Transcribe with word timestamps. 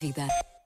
Feedback. 0.00 0.57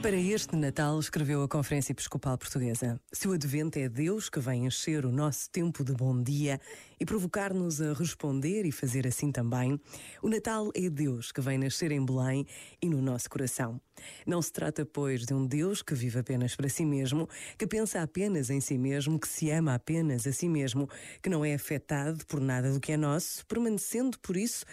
Para 0.00 0.16
este 0.16 0.54
Natal, 0.54 0.96
escreveu 1.00 1.42
a 1.42 1.48
Conferência 1.48 1.90
Episcopal 1.90 2.38
Portuguesa: 2.38 3.00
Se 3.12 3.26
o 3.26 3.32
Advento 3.32 3.80
é 3.80 3.88
Deus 3.88 4.30
que 4.30 4.38
vem 4.38 4.64
encher 4.64 5.04
o 5.04 5.10
nosso 5.10 5.50
tempo 5.50 5.82
de 5.82 5.92
bom 5.92 6.22
dia 6.22 6.60
e 7.00 7.04
provocar-nos 7.04 7.80
a 7.80 7.92
responder 7.94 8.64
e 8.64 8.70
fazer 8.70 9.08
assim 9.08 9.32
também, 9.32 9.78
o 10.22 10.28
Natal 10.28 10.70
é 10.72 10.88
Deus 10.88 11.32
que 11.32 11.40
vem 11.40 11.58
nascer 11.58 11.90
em 11.90 12.04
Belém 12.04 12.46
e 12.80 12.88
no 12.88 13.02
nosso 13.02 13.28
coração. 13.28 13.80
Não 14.24 14.40
se 14.40 14.52
trata, 14.52 14.86
pois, 14.86 15.26
de 15.26 15.34
um 15.34 15.44
Deus 15.44 15.82
que 15.82 15.94
vive 15.94 16.20
apenas 16.20 16.54
para 16.54 16.68
si 16.68 16.84
mesmo, 16.84 17.28
que 17.58 17.66
pensa 17.66 18.00
apenas 18.00 18.50
em 18.50 18.60
si 18.60 18.78
mesmo, 18.78 19.18
que 19.18 19.26
se 19.26 19.50
ama 19.50 19.74
apenas 19.74 20.28
a 20.28 20.32
si 20.32 20.48
mesmo, 20.48 20.88
que 21.20 21.28
não 21.28 21.44
é 21.44 21.54
afetado 21.54 22.24
por 22.26 22.40
nada 22.40 22.72
do 22.72 22.78
que 22.78 22.92
é 22.92 22.96
nosso, 22.96 23.44
permanecendo, 23.46 24.16
por 24.20 24.36
isso, 24.36 24.64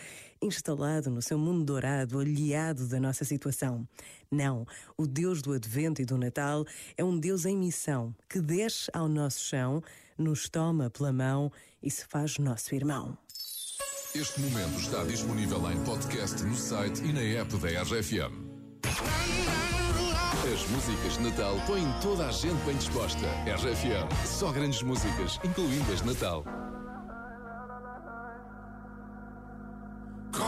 instalado 0.46 1.09
no 1.09 1.21
seu 1.21 1.38
mundo 1.38 1.64
dourado, 1.64 2.20
aliado 2.20 2.88
da 2.88 2.99
nossa 2.99 3.26
situação. 3.26 3.88
Não, 4.31 4.66
o 4.98 5.05
Deus 5.05 5.41
do 5.41 5.53
Advento 5.53 6.02
e 6.02 6.05
do 6.05 6.17
Natal 6.17 6.66
é 6.98 7.03
um 7.03 7.17
Deus 7.17 7.45
em 7.45 7.58
missão, 7.58 8.16
que 8.30 8.40
desce 8.40 8.89
ao 8.94 9.08
nosso 9.08 9.39
chão, 9.39 9.81
nos 10.17 10.48
toma 10.50 10.89
pela 10.89 11.12
mão 11.12 11.52
e 11.81 11.89
se 11.89 12.05
faz 12.05 12.38
nosso 12.38 12.73
irmão. 12.73 13.17
Este 14.13 14.39
momento 14.39 14.80
está 14.80 15.03
disponível 15.03 15.59
em 15.70 15.84
podcast 15.84 16.41
no 16.44 16.55
site 16.55 17.03
e 17.03 17.12
na 17.12 17.22
app 17.22 17.58
da 17.58 17.81
RFM. 17.81 18.55
As 20.53 20.70
músicas 20.70 21.14
de 21.14 21.23
Natal 21.23 21.55
põem 21.66 21.86
toda 22.02 22.27
a 22.27 22.31
gente 22.31 22.64
bem 22.66 22.77
disposta. 22.77 23.25
RFM, 23.45 24.27
só 24.27 24.52
grandes 24.52 24.81
músicas, 24.84 25.39
incluindo 25.44 25.91
as 25.91 26.02
de 26.02 26.08
Natal. 26.08 26.45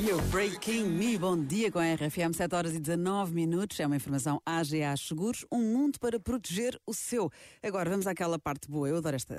You're 0.00 0.22
Breaking 0.28 0.84
Me. 0.84 1.18
Bom 1.18 1.36
dia 1.44 1.70
com 1.70 1.78
a 1.78 1.82
RFM, 1.92 2.32
7 2.34 2.54
horas 2.54 2.74
e 2.74 2.78
19 2.78 3.34
minutos. 3.34 3.78
É 3.80 3.86
uma 3.86 3.96
informação 3.96 4.40
AGA 4.46 4.96
Seguros, 4.96 5.44
um 5.52 5.58
mundo 5.58 6.00
para 6.00 6.18
proteger 6.18 6.80
o 6.86 6.94
seu. 6.94 7.30
Agora 7.62 7.90
vamos 7.90 8.06
àquela 8.06 8.38
parte 8.38 8.66
boa. 8.66 8.88
Eu 8.88 8.96
adoro 8.96 9.16
esta, 9.16 9.38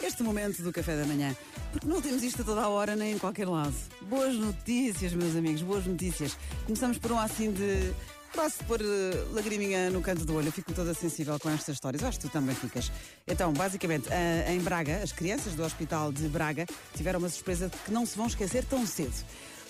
este 0.00 0.22
momento 0.22 0.62
do 0.62 0.72
café 0.72 0.96
da 0.96 1.04
manhã, 1.04 1.34
porque 1.72 1.88
não 1.88 2.00
temos 2.00 2.22
isto 2.22 2.42
a 2.42 2.44
toda 2.44 2.60
a 2.60 2.68
hora 2.68 2.94
nem 2.94 3.14
em 3.14 3.18
qualquer 3.18 3.48
lado. 3.48 3.74
Boas 4.02 4.36
notícias, 4.36 5.12
meus 5.12 5.34
amigos, 5.34 5.62
boas 5.62 5.84
notícias. 5.84 6.38
Começamos 6.66 6.98
por 6.98 7.10
um 7.10 7.18
assim 7.18 7.50
de. 7.50 7.92
Quase 8.32 8.62
pôr 8.64 8.80
uh, 8.82 9.34
lagriminha 9.34 9.90
no 9.90 10.02
canto 10.02 10.24
do 10.24 10.36
olho. 10.36 10.48
Eu 10.48 10.52
fico 10.52 10.72
toda 10.72 10.94
sensível 10.94 11.36
com 11.40 11.48
estas 11.50 11.74
histórias. 11.74 12.02
Eu 12.02 12.08
acho 12.08 12.20
que 12.20 12.28
tu 12.28 12.32
também 12.32 12.54
ficas. 12.54 12.92
Então, 13.26 13.52
basicamente, 13.52 14.08
uh, 14.08 14.50
em 14.52 14.60
Braga, 14.60 15.02
as 15.02 15.10
crianças 15.10 15.54
do 15.54 15.64
Hospital 15.64 16.12
de 16.12 16.28
Braga 16.28 16.66
tiveram 16.94 17.18
uma 17.18 17.28
surpresa 17.30 17.70
que 17.84 17.90
não 17.90 18.06
se 18.06 18.16
vão 18.16 18.26
esquecer 18.26 18.64
tão 18.66 18.86
cedo. 18.86 19.14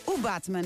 O 0.07 0.17
Batman, 0.19 0.63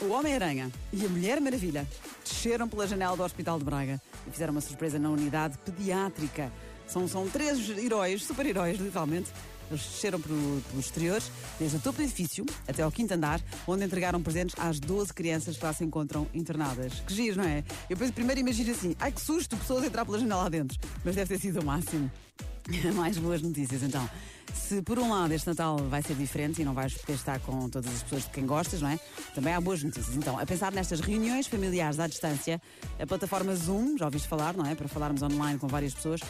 o 0.00 0.10
Homem-Aranha 0.10 0.70
e 0.92 1.04
a 1.04 1.08
Mulher 1.08 1.40
Maravilha 1.40 1.86
desceram 2.24 2.68
pela 2.68 2.86
janela 2.86 3.16
do 3.16 3.22
Hospital 3.22 3.58
de 3.58 3.64
Braga 3.64 4.00
e 4.26 4.30
fizeram 4.30 4.52
uma 4.52 4.60
surpresa 4.60 4.98
na 4.98 5.10
unidade 5.10 5.58
pediátrica. 5.58 6.52
São, 6.86 7.08
são 7.08 7.28
três 7.28 7.68
heróis, 7.68 8.24
super-heróis, 8.24 8.78
literalmente. 8.78 9.30
Eles 9.68 9.82
desceram 9.82 10.20
pelo, 10.20 10.60
pelo 10.68 10.78
exterior, 10.78 11.20
desde 11.58 11.76
o 11.76 11.80
topo 11.80 11.98
do 11.98 12.04
edifício 12.04 12.46
até 12.68 12.82
ao 12.82 12.92
quinto 12.92 13.12
andar, 13.12 13.40
onde 13.66 13.84
entregaram 13.84 14.22
presentes 14.22 14.54
às 14.56 14.78
12 14.78 15.12
crianças 15.12 15.56
que 15.56 15.64
lá 15.64 15.72
se 15.72 15.82
encontram 15.82 16.28
internadas. 16.32 16.92
Que 17.00 17.12
giro, 17.12 17.38
não 17.38 17.44
é? 17.44 17.64
Eu 17.90 17.96
penso, 17.96 18.12
primeiro 18.12 18.40
imagino 18.40 18.70
assim, 18.70 18.94
ai 19.00 19.10
que 19.10 19.20
susto, 19.20 19.56
pessoas 19.56 19.84
entrar 19.84 20.04
pela 20.04 20.20
janela 20.20 20.44
lá 20.44 20.48
dentro. 20.48 20.78
Mas 21.04 21.16
deve 21.16 21.34
ter 21.34 21.40
sido 21.40 21.60
o 21.60 21.64
máximo. 21.64 22.08
Mais 22.94 23.18
boas 23.18 23.42
notícias, 23.42 23.82
então. 23.82 24.08
Se 24.56 24.82
por 24.82 24.98
um 24.98 25.10
lado 25.10 25.32
este 25.32 25.46
Natal 25.46 25.76
vai 25.76 26.02
ser 26.02 26.14
diferente 26.14 26.60
e 26.60 26.64
não 26.64 26.74
vais 26.74 26.94
poder 26.94 27.12
estar 27.12 27.38
com 27.40 27.68
todas 27.68 27.94
as 27.94 28.02
pessoas 28.02 28.24
de 28.24 28.30
quem 28.30 28.46
gostas, 28.46 28.80
não 28.80 28.88
é? 28.88 28.98
Também 29.34 29.54
há 29.54 29.60
boas 29.60 29.82
notícias. 29.82 30.16
Então, 30.16 30.38
a 30.38 30.44
pensar 30.44 30.72
nestas 30.72 30.98
reuniões 30.98 31.46
familiares 31.46 32.00
à 32.00 32.06
distância, 32.06 32.60
a 32.98 33.06
plataforma 33.06 33.54
Zoom, 33.54 33.96
já 33.96 34.06
ouviste 34.06 34.26
falar, 34.26 34.56
não 34.56 34.66
é? 34.66 34.74
Para 34.74 34.88
falarmos 34.88 35.22
online 35.22 35.58
com 35.58 35.68
várias 35.68 35.94
pessoas. 35.94 36.20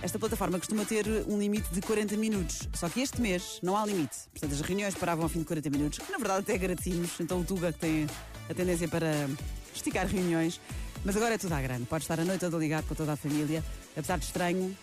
Esta 0.00 0.18
plataforma 0.18 0.58
costuma 0.58 0.84
ter 0.84 1.06
um 1.28 1.38
limite 1.38 1.68
de 1.70 1.82
40 1.82 2.16
minutos. 2.16 2.66
Só 2.72 2.88
que 2.88 3.00
este 3.00 3.20
mês 3.20 3.58
não 3.62 3.76
há 3.76 3.84
limite. 3.84 4.16
Portanto, 4.32 4.52
as 4.52 4.60
reuniões 4.60 4.94
paravam 4.94 5.24
ao 5.24 5.28
fim 5.28 5.40
de 5.40 5.44
40 5.44 5.70
minutos, 5.70 5.98
que 5.98 6.10
na 6.10 6.18
verdade 6.18 6.40
até 6.40 6.54
agradecemos. 6.54 7.20
Então 7.20 7.40
o 7.40 7.44
Tuga 7.44 7.72
que 7.72 7.78
tem 7.78 8.06
a 8.48 8.54
tendência 8.54 8.88
para 8.88 9.28
esticar 9.74 10.06
reuniões. 10.06 10.60
Mas 11.04 11.16
agora 11.16 11.34
é 11.34 11.38
tudo 11.38 11.52
à 11.52 11.60
grande. 11.60 11.84
Pode 11.84 12.04
estar 12.04 12.18
a 12.18 12.24
noite 12.24 12.40
toda 12.40 12.56
ligado 12.56 12.86
com 12.86 12.94
toda 12.94 13.12
a 13.12 13.16
família. 13.16 13.62
Apesar 13.96 14.18
de 14.18 14.24
estranho, 14.24 14.74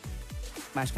Basta 0.73 0.93